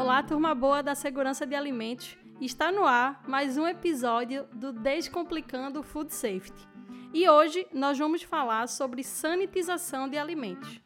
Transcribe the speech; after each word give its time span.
Olá, 0.00 0.22
turma 0.22 0.54
boa 0.54 0.82
da 0.82 0.94
segurança 0.94 1.46
de 1.46 1.54
alimentos. 1.54 2.16
Está 2.40 2.72
no 2.72 2.86
ar 2.86 3.22
mais 3.28 3.58
um 3.58 3.68
episódio 3.68 4.46
do 4.50 4.72
Descomplicando 4.72 5.82
Food 5.82 6.14
Safety. 6.14 6.66
E 7.12 7.28
hoje 7.28 7.66
nós 7.70 7.98
vamos 7.98 8.22
falar 8.22 8.66
sobre 8.66 9.04
sanitização 9.04 10.08
de 10.08 10.16
alimentos. 10.16 10.80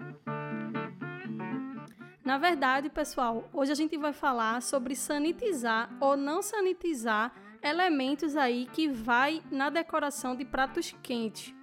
Na 2.25 2.39
verdade, 2.39 2.91
pessoal, 2.91 3.49
hoje 3.53 3.71
a 3.71 3.77
gente 3.77 3.97
vai 3.97 4.13
falar 4.13 4.61
sobre 4.61 4.97
sanitizar 4.97 5.97
ou 6.01 6.17
não 6.17 6.43
sanitizar 6.43 7.33
elementos 7.63 8.37
aí 8.37 8.67
que 8.73 8.89
vai 8.89 9.41
na 9.49 9.71
decoração 9.71 10.35
de 10.35 10.45
pratos 10.45 10.93
quentes. 11.05 11.55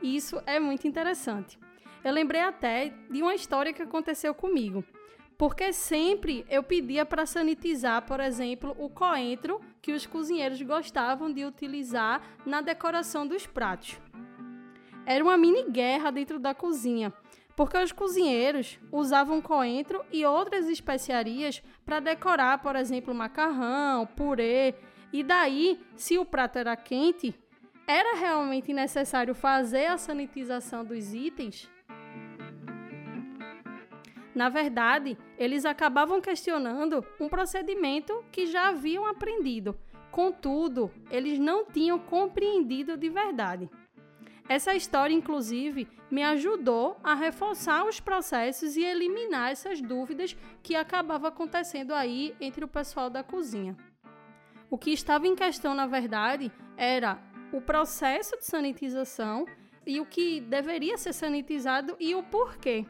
Isso 0.00 0.42
é 0.46 0.58
muito 0.58 0.88
interessante. 0.88 1.58
Eu 2.02 2.14
lembrei 2.14 2.40
até 2.40 2.94
de 3.10 3.20
uma 3.20 3.34
história 3.34 3.70
que 3.70 3.82
aconteceu 3.82 4.34
comigo. 4.34 4.82
Porque 5.40 5.72
sempre 5.72 6.44
eu 6.50 6.62
pedia 6.62 7.06
para 7.06 7.24
sanitizar, 7.24 8.02
por 8.02 8.20
exemplo, 8.20 8.76
o 8.78 8.90
coentro 8.90 9.58
que 9.80 9.90
os 9.90 10.04
cozinheiros 10.04 10.60
gostavam 10.60 11.32
de 11.32 11.46
utilizar 11.46 12.20
na 12.44 12.60
decoração 12.60 13.26
dos 13.26 13.46
pratos. 13.46 13.98
Era 15.06 15.24
uma 15.24 15.38
mini 15.38 15.62
guerra 15.70 16.10
dentro 16.10 16.38
da 16.38 16.54
cozinha, 16.54 17.10
porque 17.56 17.78
os 17.78 17.90
cozinheiros 17.90 18.78
usavam 18.92 19.40
coentro 19.40 20.04
e 20.12 20.26
outras 20.26 20.68
especiarias 20.68 21.62
para 21.86 22.00
decorar, 22.00 22.58
por 22.58 22.76
exemplo, 22.76 23.14
macarrão, 23.14 24.04
purê, 24.08 24.74
e 25.10 25.22
daí, 25.22 25.80
se 25.96 26.18
o 26.18 26.24
prato 26.26 26.58
era 26.58 26.76
quente, 26.76 27.34
era 27.86 28.14
realmente 28.14 28.74
necessário 28.74 29.34
fazer 29.34 29.86
a 29.86 29.96
sanitização 29.96 30.84
dos 30.84 31.14
itens? 31.14 31.66
Na 34.40 34.48
verdade, 34.48 35.18
eles 35.36 35.66
acabavam 35.66 36.18
questionando 36.18 37.04
um 37.20 37.28
procedimento 37.28 38.24
que 38.32 38.46
já 38.46 38.68
haviam 38.68 39.04
aprendido. 39.04 39.78
Contudo, 40.10 40.90
eles 41.10 41.38
não 41.38 41.66
tinham 41.66 41.98
compreendido 41.98 42.96
de 42.96 43.10
verdade. 43.10 43.68
Essa 44.48 44.74
história, 44.74 45.12
inclusive, 45.12 45.86
me 46.10 46.22
ajudou 46.22 46.96
a 47.04 47.14
reforçar 47.14 47.84
os 47.84 48.00
processos 48.00 48.78
e 48.78 48.82
eliminar 48.82 49.50
essas 49.50 49.82
dúvidas 49.82 50.34
que 50.62 50.74
acabavam 50.74 51.28
acontecendo 51.28 51.92
aí 51.92 52.34
entre 52.40 52.64
o 52.64 52.68
pessoal 52.68 53.10
da 53.10 53.22
cozinha. 53.22 53.76
O 54.70 54.78
que 54.78 54.90
estava 54.90 55.26
em 55.26 55.36
questão, 55.36 55.74
na 55.74 55.86
verdade, 55.86 56.50
era 56.78 57.18
o 57.52 57.60
processo 57.60 58.38
de 58.38 58.46
sanitização 58.46 59.44
e 59.86 60.00
o 60.00 60.06
que 60.06 60.40
deveria 60.40 60.96
ser 60.96 61.12
sanitizado 61.12 61.94
e 62.00 62.14
o 62.14 62.22
porquê. 62.22 62.86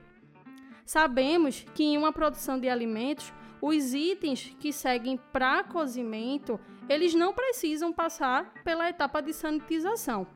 Sabemos 0.90 1.64
que 1.72 1.84
em 1.84 1.96
uma 1.96 2.12
produção 2.12 2.58
de 2.58 2.68
alimentos, 2.68 3.32
os 3.62 3.94
itens 3.94 4.56
que 4.58 4.72
seguem 4.72 5.16
para 5.32 5.62
cozimento, 5.62 6.58
eles 6.88 7.14
não 7.14 7.32
precisam 7.32 7.92
passar 7.92 8.52
pela 8.64 8.88
etapa 8.88 9.20
de 9.20 9.32
sanitização. 9.32 10.26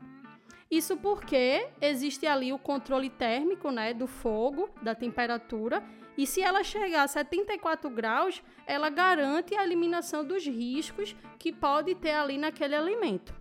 Isso 0.71 0.95
porque 0.95 1.67
existe 1.81 2.25
ali 2.25 2.53
o 2.53 2.57
controle 2.57 3.09
térmico 3.09 3.69
né, 3.69 3.93
do 3.93 4.07
fogo, 4.07 4.69
da 4.81 4.95
temperatura, 4.95 5.83
e 6.17 6.25
se 6.25 6.41
ela 6.41 6.63
chegar 6.63 7.03
a 7.03 7.07
74 7.09 7.89
graus, 7.89 8.41
ela 8.65 8.89
garante 8.89 9.53
a 9.57 9.63
eliminação 9.65 10.23
dos 10.23 10.47
riscos 10.47 11.17
que 11.37 11.51
pode 11.51 11.95
ter 11.95 12.11
ali 12.11 12.37
naquele 12.37 12.75
alimento. 12.75 13.35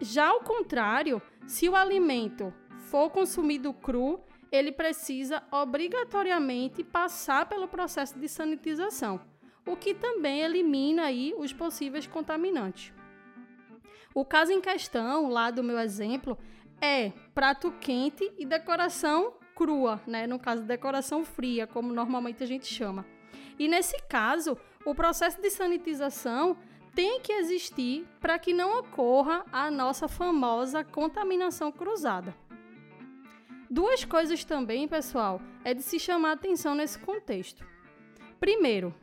Já 0.00 0.28
ao 0.28 0.38
contrário, 0.42 1.20
se 1.48 1.68
o 1.68 1.74
alimento 1.74 2.54
for 2.78 3.10
consumido 3.10 3.72
cru, 3.74 4.20
ele 4.52 4.70
precisa 4.70 5.42
obrigatoriamente 5.50 6.84
passar 6.84 7.48
pelo 7.48 7.66
processo 7.66 8.18
de 8.18 8.28
sanitização, 8.28 9.18
o 9.66 9.74
que 9.74 9.94
também 9.94 10.42
elimina 10.42 11.04
aí 11.04 11.34
os 11.38 11.54
possíveis 11.54 12.06
contaminantes. 12.06 12.92
O 14.14 14.26
caso 14.26 14.52
em 14.52 14.60
questão, 14.60 15.30
lá 15.30 15.50
do 15.50 15.64
meu 15.64 15.78
exemplo, 15.78 16.38
é 16.78 17.12
prato 17.34 17.72
quente 17.80 18.30
e 18.36 18.44
decoração 18.44 19.32
crua, 19.54 20.02
né? 20.06 20.26
No 20.26 20.38
caso, 20.38 20.62
decoração 20.64 21.24
fria, 21.24 21.66
como 21.66 21.94
normalmente 21.94 22.42
a 22.42 22.46
gente 22.46 22.66
chama. 22.66 23.06
E 23.58 23.66
nesse 23.68 23.96
caso, 24.02 24.58
o 24.84 24.94
processo 24.94 25.40
de 25.40 25.48
sanitização 25.48 26.56
tem 26.94 27.20
que 27.20 27.32
existir 27.32 28.06
para 28.20 28.38
que 28.38 28.52
não 28.52 28.80
ocorra 28.80 29.46
a 29.50 29.70
nossa 29.70 30.08
famosa 30.08 30.84
contaminação 30.84 31.72
cruzada. 31.72 32.34
Duas 33.72 34.04
coisas 34.04 34.44
também, 34.44 34.86
pessoal, 34.86 35.40
é 35.64 35.72
de 35.72 35.82
se 35.82 35.98
chamar 35.98 36.32
atenção 36.32 36.74
nesse 36.74 36.98
contexto. 36.98 37.66
Primeiro, 38.38 38.94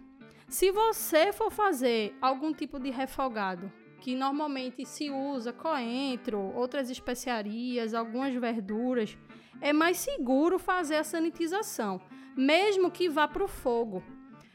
se 0.48 0.70
você 0.70 1.34
for 1.34 1.50
fazer 1.50 2.16
algum 2.22 2.54
tipo 2.54 2.80
de 2.80 2.92
refogado, 2.92 3.74
que 4.00 4.14
normalmente 4.14 4.86
se 4.86 5.10
usa 5.10 5.52
coentro, 5.52 6.40
outras 6.56 6.88
especiarias, 6.92 7.96
algumas 7.96 8.32
verduras, 8.36 9.18
é 9.60 9.74
mais 9.74 9.98
seguro 9.98 10.60
fazer 10.60 10.98
a 10.98 11.04
sanitização, 11.04 12.00
mesmo 12.38 12.92
que 12.92 13.10
vá 13.10 13.28
para 13.28 13.44
o 13.44 13.48
fogo. 13.48 14.04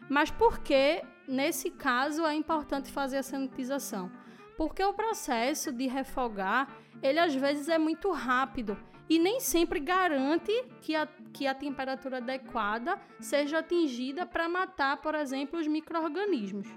Mas 0.08 0.31
por 0.31 0.60
que, 0.60 1.02
nesse 1.26 1.72
caso, 1.72 2.25
é 2.25 2.36
importante 2.36 2.88
fazer 2.88 3.16
a 3.16 3.22
sanitização? 3.25 4.12
Porque 4.56 4.84
o 4.84 4.94
processo 4.94 5.72
de 5.72 5.88
refogar, 5.88 6.69
ele 7.02 7.19
às 7.19 7.34
vezes 7.34 7.69
é 7.69 7.78
muito 7.78 8.12
rápido 8.12 8.78
e 9.09 9.19
nem 9.19 9.41
sempre 9.41 9.81
garante 9.81 10.53
que 10.81 10.94
a, 10.94 11.06
que 11.32 11.47
a 11.47 11.54
temperatura 11.54 12.19
adequada 12.19 13.00
seja 13.20 13.59
atingida 13.59 14.25
para 14.25 14.48
matar, 14.48 14.98
por 14.98 15.15
exemplo, 15.15 15.59
os 15.59 15.66
micro-organismos. 15.66 16.69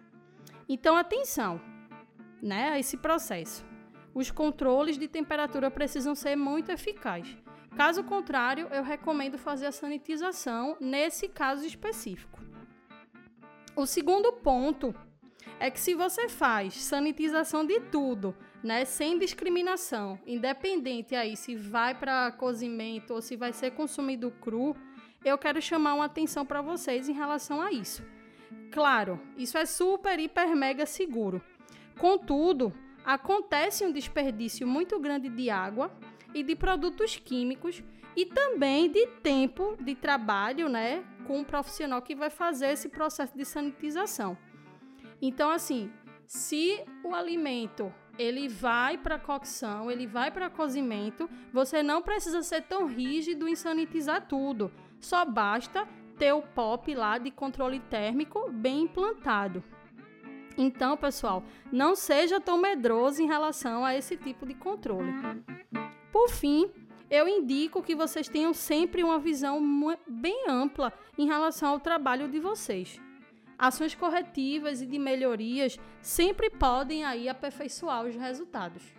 Então, 0.67 0.95
atenção 0.95 1.61
né, 2.41 2.69
a 2.69 2.79
esse 2.79 2.97
processo. 2.97 3.66
Os 4.13 4.31
controles 4.31 4.97
de 4.97 5.07
temperatura 5.07 5.69
precisam 5.69 6.16
ser 6.16 6.35
muito 6.35 6.71
eficazes. 6.71 7.37
Caso 7.75 8.03
contrário, 8.03 8.67
eu 8.71 8.83
recomendo 8.83 9.37
fazer 9.37 9.67
a 9.67 9.71
sanitização 9.71 10.75
nesse 10.79 11.27
caso 11.27 11.66
específico. 11.66 12.39
O 13.75 13.85
segundo 13.85 14.33
ponto 14.33 14.95
é 15.59 15.72
que 15.72 15.80
se 15.80 15.94
você 15.94 16.30
faz 16.30 16.75
sanitização 16.75 17.66
de 17.66 17.80
tudo 17.80 18.35
né, 18.63 18.85
sem 18.85 19.18
discriminação, 19.18 20.19
independente 20.25 21.16
aí 21.16 21.35
se 21.35 21.56
vai 21.56 21.96
para 21.96 22.31
cozimento 22.31 23.13
ou 23.13 23.22
se 23.22 23.35
vai 23.35 23.53
ser 23.53 23.72
consumido 23.72 24.31
cru, 24.41 24.75
eu 25.24 25.38
quero 25.38 25.62
chamar 25.62 25.96
uma 25.96 26.06
atenção 26.06 26.46
para 26.46 26.62
vocês 26.62 27.09
em 27.09 27.13
relação 27.13 27.62
a 27.62 27.72
isso. 27.72 28.03
Claro, 28.72 29.19
isso 29.38 29.58
é 29.58 29.66
super, 29.66 30.19
hiper, 30.19 30.56
mega 30.56 30.85
seguro. 30.85 31.41
Contudo, 31.97 32.74
acontece 33.03 33.85
um 33.85 33.91
desperdício 33.91 34.68
muito 34.68 35.00
grande 35.00 35.29
de 35.29 35.50
água 35.50 35.91
e 36.34 36.44
de 36.44 36.56
produtos 36.56 37.16
químicos 37.16 37.84
e 38.16 38.25
também 38.25 38.90
de 38.90 39.08
tempo 39.22 39.78
de 39.79 39.96
trabalho, 39.96 40.69
né, 40.69 41.03
com 41.25 41.38
o 41.38 41.40
um 41.41 41.44
profissional 41.44 42.02
que 42.02 42.16
vai 42.16 42.29
fazer 42.29 42.72
esse 42.72 42.90
processo 42.90 43.38
de 43.38 43.46
sanitização. 43.46 44.38
Então, 45.22 45.50
assim, 45.50 45.91
se 46.25 46.83
o 47.03 47.16
alimento 47.16 47.94
ele 48.17 48.47
vai 48.47 48.97
para 48.97 49.19
cocção, 49.19 49.91
ele 49.91 50.07
vai 50.07 50.31
para 50.31 50.50
cozimento. 50.50 51.29
Você 51.53 51.83
não 51.83 52.01
precisa 52.01 52.41
ser 52.41 52.63
tão 52.63 52.85
rígido 52.85 53.47
em 53.47 53.55
sanitizar 53.55 54.28
tudo. 54.28 54.72
Só 55.00 55.23
basta 55.23 55.88
ter 56.17 56.33
o 56.33 56.41
POP 56.41 56.95
lá 56.95 57.17
de 57.17 57.29
controle 57.29 57.79
térmico 57.79 58.50
bem 58.51 58.83
implantado. 58.83 59.63
Então, 60.57 60.97
pessoal, 60.97 61.44
não 61.72 61.95
seja 61.95 62.41
tão 62.41 62.57
medroso 62.57 63.22
em 63.22 63.28
relação 63.28 63.85
a 63.85 63.95
esse 63.95 64.17
tipo 64.17 64.45
de 64.45 64.55
controle. 64.55 65.13
Por 66.11 66.29
fim, 66.29 66.72
eu 67.11 67.28
indico 67.28 67.84
que 67.84 67.95
vocês 67.95 68.28
tenham 68.28 68.53
sempre 68.53 69.03
uma 69.03 69.19
visão 69.19 69.61
bem 70.08 70.49
ampla 70.49 70.91
em 71.16 71.28
relação 71.28 71.69
ao 71.69 71.79
trabalho 71.79 72.28
de 72.28 72.40
vocês 72.40 72.99
ações 73.57 73.95
corretivas 73.95 74.81
e 74.81 74.85
de 74.85 74.99
melhorias 74.99 75.79
sempre 76.01 76.49
podem 76.49 77.03
aí 77.03 77.27
aperfeiçoar 77.27 78.05
os 78.05 78.15
resultados. 78.15 78.97